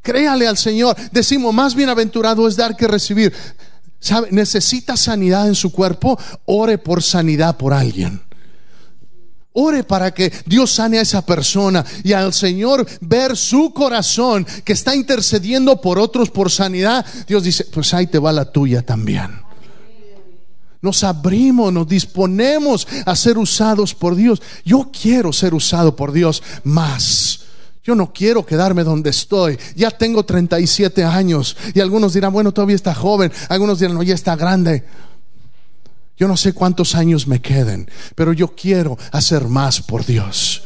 [0.00, 0.96] Créale al Señor.
[1.12, 3.34] Decimos, más bienaventurado es dar que recibir.
[4.00, 4.28] ¿Sabe?
[4.30, 8.22] Necesita sanidad en su cuerpo, ore por sanidad por alguien.
[9.56, 14.72] Ore para que Dios sane a esa persona y al Señor ver su corazón que
[14.72, 17.06] está intercediendo por otros por sanidad.
[17.28, 19.44] Dios dice, pues ahí te va la tuya también.
[20.82, 24.42] Nos abrimos, nos disponemos a ser usados por Dios.
[24.64, 27.40] Yo quiero ser usado por Dios más.
[27.84, 29.56] Yo no quiero quedarme donde estoy.
[29.76, 31.56] Ya tengo 37 años.
[31.74, 33.30] Y algunos dirán, bueno, todavía está joven.
[33.48, 34.84] Algunos dirán, no, ya está grande.
[36.16, 40.62] Yo no sé cuántos años me queden, pero yo quiero hacer más por Dios.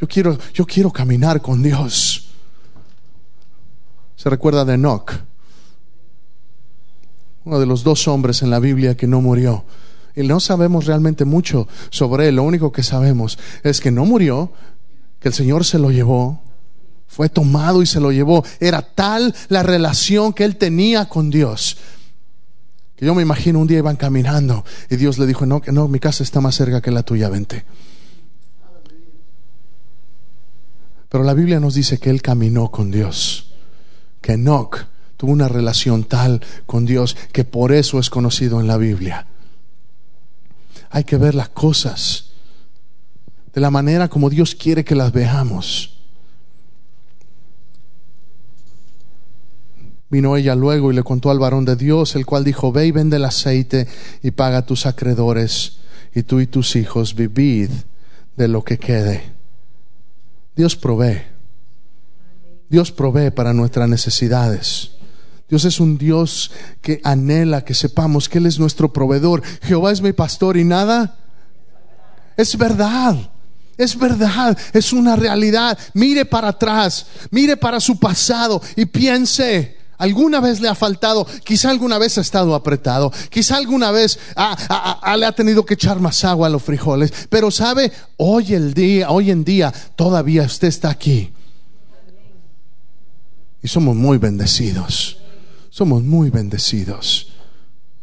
[0.00, 2.28] Yo quiero, yo quiero caminar con Dios.
[4.14, 5.12] Se recuerda de Enoch,
[7.44, 9.64] uno de los dos hombres en la Biblia que no murió.
[10.14, 12.36] Y no sabemos realmente mucho sobre él.
[12.36, 14.50] Lo único que sabemos es que no murió,
[15.20, 16.42] que el Señor se lo llevó,
[17.06, 18.44] fue tomado y se lo llevó.
[18.60, 21.76] Era tal la relación que él tenía con Dios.
[22.96, 26.00] Que yo me imagino un día iban caminando y Dios le dijo, no, no, mi
[26.00, 27.64] casa está más cerca que la tuya, vente.
[31.08, 33.52] Pero la Biblia nos dice que él caminó con Dios,
[34.20, 38.76] que Enoch tuvo una relación tal con Dios que por eso es conocido en la
[38.76, 39.26] Biblia.
[40.90, 42.32] Hay que ver las cosas
[43.54, 45.95] de la manera como Dios quiere que las veamos.
[50.08, 52.92] Vino ella luego y le contó al varón de Dios, el cual dijo, ve y
[52.92, 53.88] vende el aceite
[54.22, 55.78] y paga a tus acreedores,
[56.14, 57.70] y tú y tus hijos vivid
[58.36, 59.32] de lo que quede.
[60.54, 61.22] Dios provee.
[62.68, 64.92] Dios provee para nuestras necesidades.
[65.48, 69.42] Dios es un Dios que anhela que sepamos que Él es nuestro proveedor.
[69.62, 71.18] Jehová es mi pastor y nada.
[72.36, 73.16] Es verdad.
[73.76, 75.78] Es verdad, es una realidad.
[75.92, 81.70] Mire para atrás, mire para su pasado y piense, alguna vez le ha faltado, quizá
[81.70, 86.46] alguna vez ha estado apretado, quizá alguna vez le ha tenido que echar más agua
[86.46, 91.32] a los frijoles, pero sabe, hoy el día, hoy en día todavía usted está aquí.
[93.62, 95.18] Y somos muy bendecidos.
[95.70, 97.32] Somos muy bendecidos.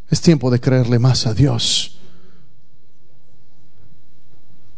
[0.09, 1.97] Es tiempo de creerle más a Dios.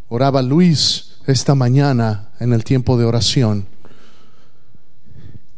[0.08, 3.68] Oraba Luis esta mañana en el tiempo de oración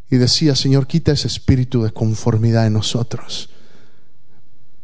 [0.09, 3.49] y decía, Señor, quita ese espíritu de conformidad en nosotros.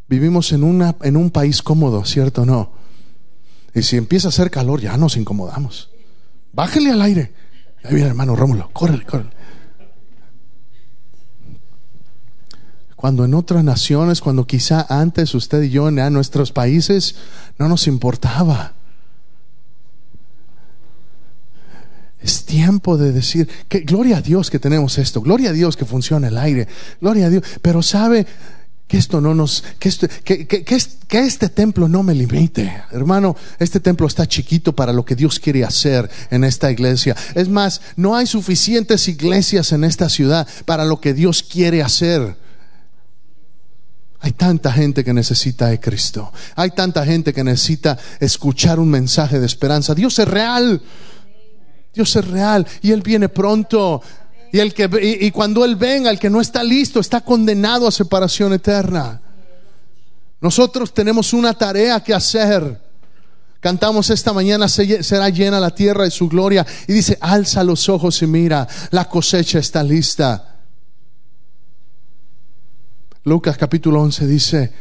[0.07, 2.71] Vivimos en, una, en un país cómodo, ¿cierto o no?
[3.73, 5.89] Y si empieza a hacer calor, ya nos incomodamos.
[6.51, 7.33] Bájele al aire.
[7.83, 9.31] Ahí viene hermano Rómulo, córrele, córrele.
[12.95, 17.15] Cuando en otras naciones, cuando quizá antes usted y yo en nuestros países
[17.57, 18.73] no nos importaba.
[22.23, 25.85] Es tiempo de decir que gloria a Dios que tenemos esto, gloria a Dios que
[25.85, 26.67] funciona el aire,
[27.01, 27.43] gloria a Dios.
[27.61, 28.25] Pero sabe
[28.87, 29.89] que esto no nos, que,
[30.23, 32.83] que, que, que, este templo no me limite.
[32.91, 37.13] Hermano, este templo está chiquito para lo que Dios quiere hacer en esta iglesia.
[37.35, 42.37] Es más, no hay suficientes iglesias en esta ciudad para lo que Dios quiere hacer.
[44.21, 46.31] Hay tanta gente que necesita de Cristo.
[46.55, 49.93] Hay tanta gente que necesita escuchar un mensaje de esperanza.
[49.93, 50.81] Dios es real.
[51.93, 54.01] Dios es real y Él viene pronto.
[54.51, 54.89] Y, el que,
[55.21, 59.21] y, cuando Él venga, el que no está listo, está condenado a separación eterna.
[60.41, 62.81] Nosotros tenemos una tarea que hacer.
[63.59, 66.65] Cantamos esta mañana, será llena la tierra de su gloria.
[66.87, 70.49] Y dice, alza los ojos y mira, la cosecha está lista.
[73.23, 74.73] Lucas capítulo 11 dice,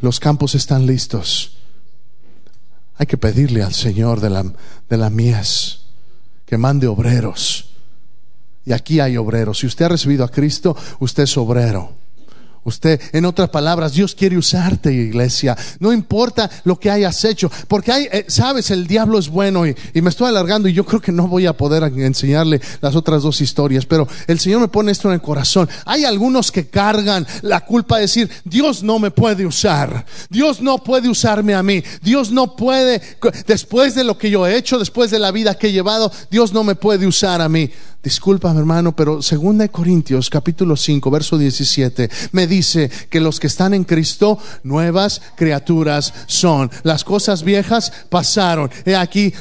[0.00, 1.58] los campos están listos.
[2.96, 4.44] Hay que pedirle al Señor de la,
[4.88, 5.77] de la mies
[6.48, 7.68] que mande obreros.
[8.64, 9.58] Y aquí hay obreros.
[9.58, 11.97] Si usted ha recibido a Cristo, usted es obrero.
[12.68, 15.56] Usted, en otras palabras, Dios quiere usarte, iglesia.
[15.80, 19.74] No importa lo que hayas hecho, porque hay, eh, sabes, el diablo es bueno y,
[19.94, 23.40] me estoy alargando y yo creo que no voy a poder enseñarle las otras dos
[23.40, 25.68] historias, pero el Señor me pone esto en el corazón.
[25.86, 30.78] Hay algunos que cargan la culpa de decir, Dios no me puede usar, Dios no
[30.78, 33.00] puede usarme a mí, Dios no puede,
[33.46, 36.52] después de lo que yo he hecho, después de la vida que he llevado, Dios
[36.52, 37.70] no me puede usar a mí.
[38.02, 43.74] Disculpa, hermano, pero 2 Corintios capítulo 5, verso 17, me dice que los que están
[43.74, 46.70] en Cristo, nuevas criaturas son.
[46.84, 48.70] Las cosas viejas pasaron.
[48.84, 49.34] He aquí,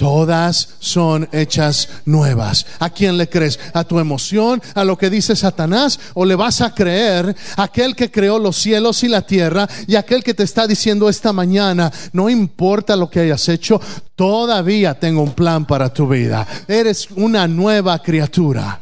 [0.00, 2.64] Todas son hechas nuevas.
[2.78, 3.60] ¿A quién le crees?
[3.74, 4.62] ¿A tu emoción?
[4.74, 6.00] ¿A lo que dice Satanás?
[6.14, 9.96] ¿O le vas a creer a aquel que creó los cielos y la tierra y
[9.96, 13.78] aquel que te está diciendo esta mañana, no importa lo que hayas hecho,
[14.16, 16.46] todavía tengo un plan para tu vida.
[16.66, 18.80] Eres una nueva criatura.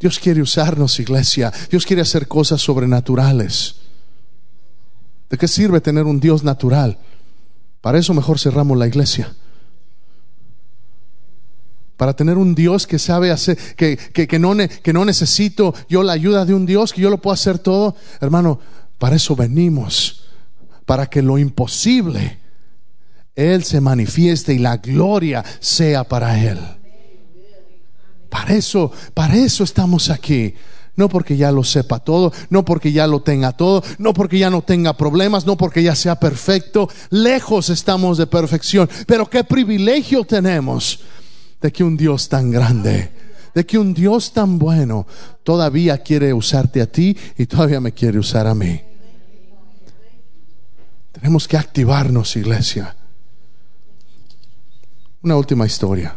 [0.00, 1.52] Dios quiere usarnos, iglesia.
[1.70, 3.76] Dios quiere hacer cosas sobrenaturales.
[5.30, 6.98] ¿De qué sirve tener un Dios natural?
[7.80, 9.34] Para eso mejor cerramos la iglesia.
[11.96, 16.12] Para tener un Dios que sabe hacer, que, que, no, que no necesito yo la
[16.12, 17.96] ayuda de un Dios, que yo lo puedo hacer todo.
[18.20, 18.60] Hermano,
[18.98, 20.24] para eso venimos.
[20.84, 22.38] Para que lo imposible,
[23.34, 26.58] Él se manifieste y la gloria sea para Él.
[28.28, 30.54] Para eso, para eso estamos aquí.
[30.96, 34.48] No porque ya lo sepa todo, no porque ya lo tenga todo, no porque ya
[34.48, 36.88] no tenga problemas, no porque ya sea perfecto.
[37.10, 38.88] Lejos estamos de perfección.
[39.06, 41.00] Pero qué privilegio tenemos
[41.60, 43.10] de que un Dios tan grande,
[43.54, 45.06] de que un Dios tan bueno
[45.42, 48.80] todavía quiere usarte a ti y todavía me quiere usar a mí.
[51.12, 52.96] Tenemos que activarnos, iglesia.
[55.22, 56.14] Una última historia.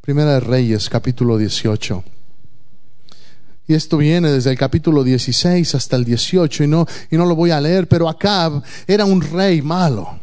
[0.00, 2.04] Primera de Reyes, capítulo 18.
[3.66, 7.34] Y esto viene desde el capítulo 16 hasta el 18 y no, y no lo
[7.34, 10.20] voy a leer, pero Acab era un rey malo.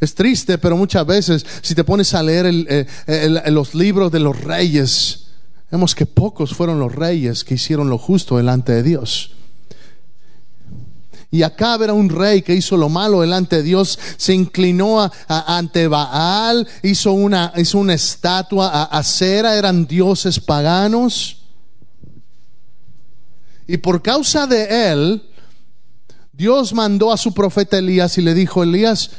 [0.00, 4.38] Es triste, pero muchas veces si te pones a leer eh, los libros de los
[4.42, 5.28] reyes,
[5.70, 9.30] vemos que pocos fueron los reyes que hicieron lo justo delante de Dios.
[11.30, 15.88] Y Acab era un rey que hizo lo malo delante de Dios, se inclinó ante
[15.88, 21.43] Baal, hizo una, hizo una estatua a acera, eran dioses paganos.
[23.66, 25.22] Y por causa de él,
[26.32, 29.10] Dios mandó a su profeta Elías y le dijo, Elías,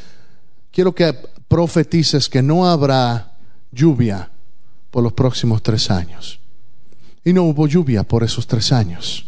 [0.72, 1.14] quiero que
[1.48, 3.38] profetices que no habrá
[3.72, 4.30] lluvia
[4.92, 6.40] por los próximos tres años.
[7.24, 9.28] Y no hubo lluvia por esos tres años.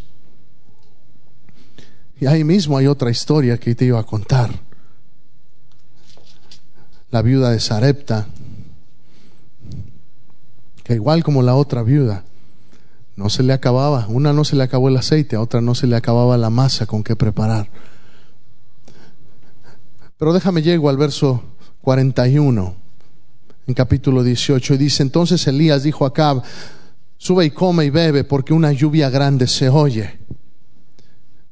[2.19, 4.51] Y ahí mismo hay otra historia que te iba a contar.
[7.11, 8.27] La viuda de Sarepta,
[10.83, 12.23] que igual como la otra viuda,
[13.17, 15.87] no se le acababa, una no se le acabó el aceite, a otra no se
[15.87, 17.69] le acababa la masa con que preparar.
[20.17, 21.43] Pero déjame llego al verso
[21.81, 22.75] 41,
[23.65, 26.43] en capítulo 18, y dice, entonces Elías dijo a Acab,
[27.17, 30.19] sube y come y bebe, porque una lluvia grande se oye.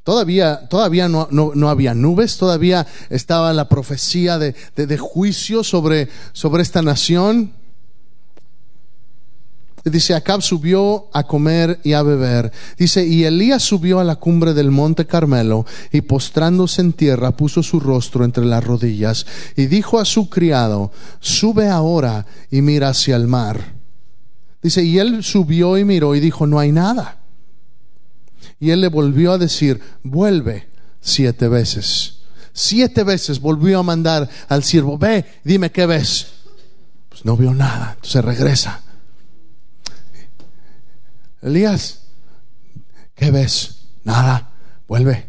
[0.04, 6.62] Todavía, todavía no, no, había nubes, todavía estaba la profecía de, de, juicio sobre, sobre
[6.62, 7.54] esta nación.
[9.86, 12.52] Dice, Acab subió a comer y a beber.
[12.76, 17.62] Dice, y Elías subió a la cumbre del monte Carmelo y postrándose en tierra puso
[17.62, 23.16] su rostro entre las rodillas y dijo a su criado, sube ahora y mira hacia
[23.16, 23.76] el mar.
[24.64, 27.20] Dice, y él subió y miró y dijo, no hay nada.
[28.60, 30.68] Y él le volvió a decir, vuelve
[31.00, 32.22] siete veces.
[32.54, 36.26] Siete veces volvió a mandar al siervo, ve, dime qué ves.
[37.08, 38.82] Pues no vio nada, entonces regresa.
[41.46, 42.00] Elías,
[43.14, 43.84] ¿qué ves?
[44.04, 44.50] Nada,
[44.88, 45.28] vuelve.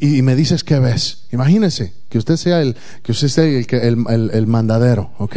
[0.00, 1.26] Y, me dices qué ves.
[1.30, 3.66] Imagínese que usted sea el, que usted sea el,
[4.08, 5.36] el, el mandadero, ¿ok?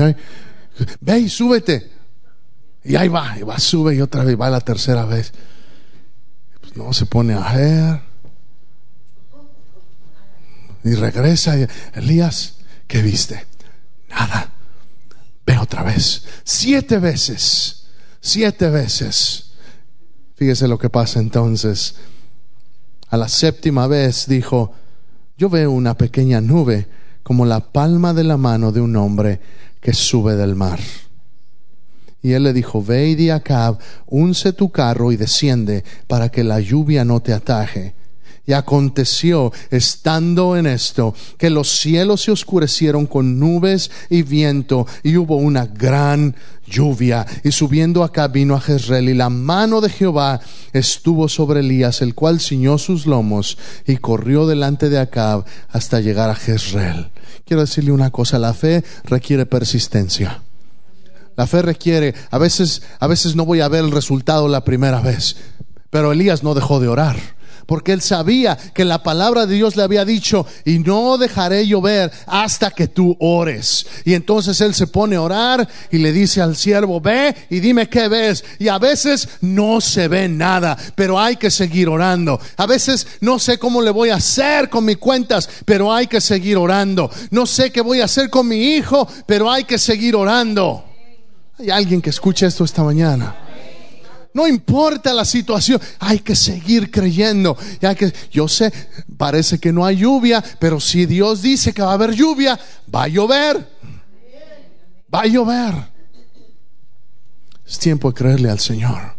[1.01, 1.91] Ve y súbete.
[2.85, 5.33] Y ahí va, y va, sube y otra vez va la tercera vez.
[6.75, 8.01] No, se pone a ver.
[10.85, 11.55] Y regresa.
[11.93, 12.55] Elías,
[12.87, 13.45] ¿qué viste?
[14.09, 14.49] Nada.
[15.45, 16.23] Ve otra vez.
[16.45, 17.87] Siete veces.
[18.21, 19.46] Siete veces.
[20.37, 21.95] Fíjese lo que pasa entonces.
[23.09, 24.71] A la séptima vez dijo,
[25.35, 26.87] yo veo una pequeña nube
[27.23, 29.41] como la palma de la mano de un hombre
[29.81, 30.79] que sube del mar.
[32.21, 33.29] Y él le dijo, ve y di
[34.05, 37.95] unce tu carro y desciende para que la lluvia no te ataje.
[38.47, 45.17] Y aconteció, estando en esto, que los cielos se oscurecieron con nubes y viento, y
[45.17, 46.33] hubo una gran
[46.65, 47.25] lluvia.
[47.43, 50.39] Y subiendo acá vino a Jezreel, y la mano de Jehová
[50.71, 56.29] estuvo sobre Elías, el cual ciñó sus lomos y corrió delante de Acab hasta llegar
[56.29, 57.09] a Jezreel.
[57.45, 60.41] Quiero decirle una cosa, la fe requiere persistencia.
[61.35, 65.01] La fe requiere, a veces, a veces no voy a ver el resultado la primera
[65.01, 65.35] vez,
[65.89, 69.83] pero Elías no dejó de orar porque él sabía que la palabra de Dios le
[69.83, 73.85] había dicho, y no dejaré llover hasta que tú ores.
[74.05, 77.89] Y entonces él se pone a orar y le dice al siervo, ve y dime
[77.89, 78.43] qué ves.
[78.59, 82.39] Y a veces no se ve nada, pero hay que seguir orando.
[82.57, 86.21] A veces no sé cómo le voy a hacer con mis cuentas, pero hay que
[86.21, 87.09] seguir orando.
[87.31, 90.83] No sé qué voy a hacer con mi hijo, pero hay que seguir orando.
[91.59, 93.46] Hay alguien que escucha esto esta mañana.
[94.37, 97.57] No importa la situación, hay que seguir creyendo.
[97.81, 98.71] Ya que, yo sé,
[99.17, 102.59] parece que no hay lluvia, pero si Dios dice que va a haber lluvia,
[102.93, 103.67] va a llover.
[105.11, 105.73] Va a llover.
[107.65, 109.15] Es tiempo de creerle al Señor.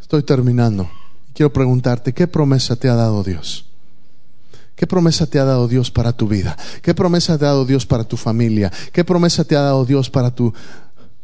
[0.00, 0.90] Estoy terminando.
[1.34, 3.66] Quiero preguntarte, ¿qué promesa te ha dado Dios?
[4.74, 6.56] ¿Qué promesa te ha dado Dios para tu vida?
[6.82, 8.72] ¿Qué promesa te ha dado Dios para tu familia?
[8.92, 10.52] ¿Qué promesa te ha dado Dios para tu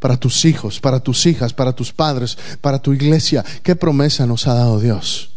[0.05, 3.43] para tus hijos, para tus hijas, para tus padres, para tu iglesia?
[3.63, 5.33] ¿Qué promesa nos ha dado Dios?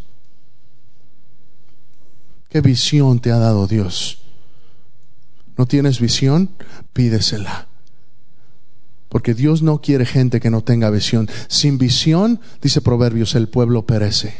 [2.49, 4.23] ¿Qué visión te ha dado Dios?
[5.55, 6.49] ¿No tienes visión?
[6.91, 7.69] Pídesela.
[9.07, 11.29] Porque Dios no quiere gente que no tenga visión.
[11.47, 14.33] Sin visión, dice Proverbios, el pueblo perece.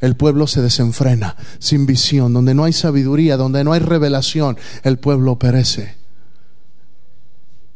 [0.00, 1.36] El pueblo se desenfrena.
[1.58, 5.97] Sin visión, donde no hay sabiduría, donde no hay revelación, el pueblo perece.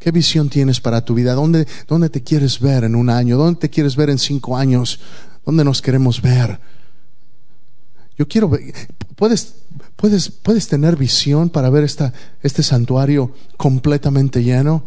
[0.03, 1.33] ¿Qué visión tienes para tu vida?
[1.33, 3.37] ¿Dónde, ¿Dónde te quieres ver en un año?
[3.37, 4.99] ¿Dónde te quieres ver en cinco años?
[5.45, 6.59] ¿Dónde nos queremos ver?
[8.17, 8.73] Yo quiero ver,
[9.15, 9.53] puedes,
[9.95, 14.83] puedes, puedes tener visión para ver esta, este santuario completamente lleno.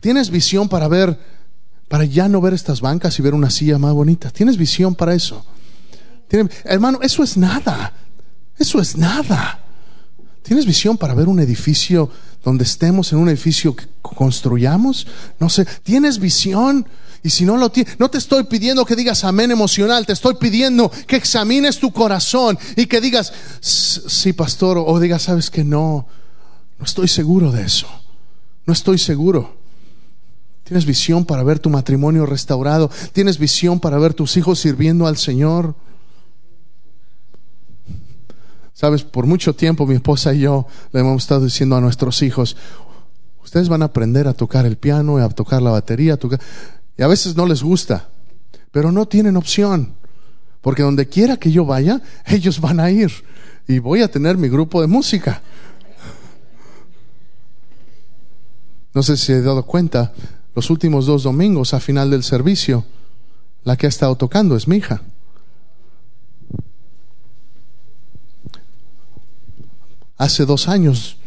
[0.00, 1.18] Tienes visión para ver,
[1.88, 4.30] para ya no ver estas bancas y ver una silla más bonita.
[4.30, 5.44] Tienes visión para eso.
[6.62, 7.92] hermano, eso es nada.
[8.56, 9.64] Eso es nada.
[10.44, 12.08] ¿Tienes visión para ver un edificio
[12.46, 15.08] donde estemos en un edificio que construyamos?
[15.40, 16.86] No sé, ¿tienes visión?
[17.24, 20.34] Y si no lo tienes, no te estoy pidiendo que digas amén emocional, te estoy
[20.34, 26.06] pidiendo que examines tu corazón y que digas, sí, pastor, o digas, sabes que no,
[26.78, 27.88] no estoy seguro de eso,
[28.64, 29.56] no estoy seguro.
[30.62, 35.16] Tienes visión para ver tu matrimonio restaurado, tienes visión para ver tus hijos sirviendo al
[35.16, 35.74] Señor.
[38.76, 42.58] Sabes, por mucho tiempo mi esposa y yo le hemos estado diciendo a nuestros hijos,
[43.42, 46.38] ustedes van a aprender a tocar el piano, a tocar la batería, a tocar...
[46.94, 48.10] y a veces no les gusta,
[48.72, 49.94] pero no tienen opción,
[50.60, 53.10] porque donde quiera que yo vaya, ellos van a ir
[53.66, 55.40] y voy a tener mi grupo de música.
[58.92, 60.12] No sé si ha dado cuenta,
[60.54, 62.84] los últimos dos domingos a final del servicio,
[63.64, 65.00] la que ha estado tocando es mi hija.
[70.16, 71.18] Hace dos años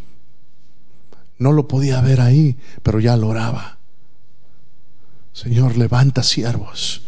[1.38, 3.78] no lo podía ver ahí, pero ya lo oraba.
[5.32, 7.02] Señor, levanta siervos.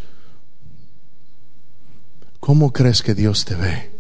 [2.41, 3.93] ¿Cómo crees que Dios te ve?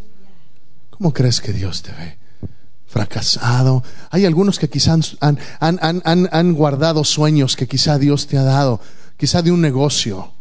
[0.91, 2.19] ¿Cómo crees que Dios te ve?
[2.87, 3.85] Fracasado.
[4.11, 8.81] Hay algunos que quizás han, han, guardado sueños que quizá Dios te ha dado,
[9.19, 10.33] quizá de un negocio.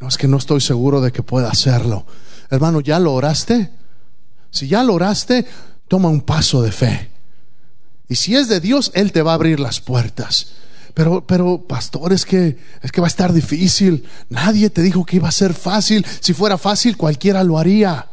[0.00, 2.06] No es que no estoy seguro de que pueda hacerlo.
[2.48, 3.70] Hermano, ¿ya lo oraste?
[4.50, 5.46] Si ya lo oraste,
[5.90, 7.10] toma un paso de fe.
[8.08, 10.52] Y si es de Dios, Él te va a abrir las puertas.
[10.94, 14.04] Pero, pero, pastor, es que, es que va a estar difícil.
[14.28, 16.06] Nadie te dijo que iba a ser fácil.
[16.20, 18.06] Si fuera fácil, cualquiera lo haría.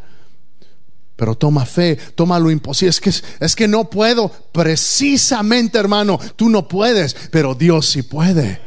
[1.15, 2.89] Pero toma fe, toma lo imposible.
[2.89, 4.31] Es que, es que no puedo.
[4.51, 8.66] Precisamente, hermano, tú no puedes, pero Dios sí puede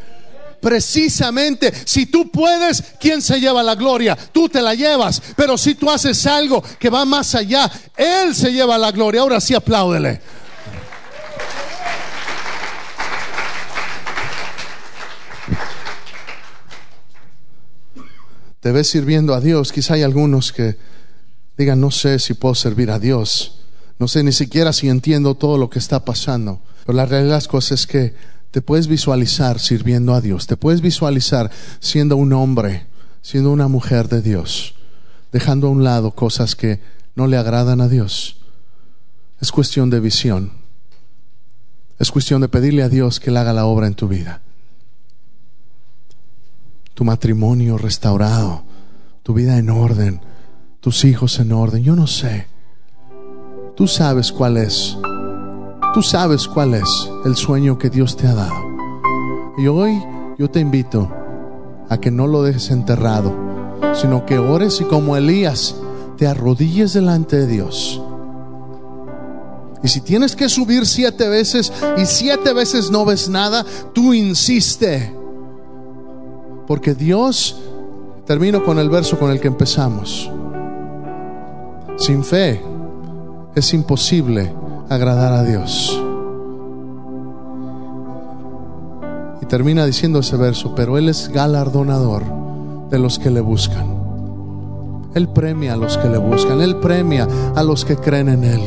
[0.61, 4.17] precisamente, si tú puedes, ¿quién se lleva la gloria?
[4.17, 5.23] Tú te la llevas.
[5.37, 9.23] Pero si tú haces algo que va más allá, Él se lleva la gloria.
[9.23, 10.21] Ahora sí apláudele.
[18.61, 19.73] Te ves sirviendo a Dios.
[19.73, 20.77] Quizá hay algunos que
[21.57, 23.61] digan, no sé si puedo servir a Dios.
[23.99, 26.61] No sé ni siquiera si entiendo todo lo que está pasando.
[26.85, 28.15] Pero la realidad de las cosas es que
[28.51, 32.87] te puedes visualizar sirviendo a Dios, te puedes visualizar siendo un hombre,
[33.23, 34.75] siendo una mujer de Dios,
[35.33, 36.81] dejando a un lado cosas que
[37.15, 38.39] no le agradan a Dios.
[39.41, 40.53] Es cuestión de visión.
[41.99, 44.41] Es cuestión de pedirle a Dios que le haga la obra en tu vida.
[46.95, 48.65] Tu matrimonio restaurado,
[49.23, 50.21] tu vida en orden,
[50.81, 52.47] tus hijos en orden, yo no sé.
[53.77, 54.97] Tú sabes cuál es
[55.93, 58.55] Tú sabes cuál es el sueño que Dios te ha dado.
[59.59, 60.01] Y hoy
[60.39, 61.11] yo te invito
[61.89, 63.35] a que no lo dejes enterrado,
[63.95, 65.75] sino que ores y como Elías
[66.17, 68.01] te arrodilles delante de Dios.
[69.83, 75.13] Y si tienes que subir siete veces y siete veces no ves nada, tú insiste.
[76.69, 77.61] Porque Dios,
[78.27, 80.31] termino con el verso con el que empezamos.
[81.97, 82.63] Sin fe
[83.57, 84.60] es imposible
[84.91, 85.99] agradar a Dios.
[89.41, 92.25] Y termina diciendo ese verso, pero Él es galardonador
[92.91, 93.87] de los que le buscan.
[95.15, 98.61] Él premia a los que le buscan, Él premia a los que creen en Él.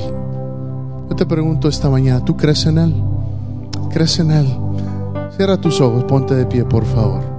[1.09, 2.95] Yo te pregunto esta mañana, ¿tú crees en Él?
[3.91, 4.47] ¿Crees en Él?
[5.35, 7.32] Cierra tus ojos, ponte de pie, por favor.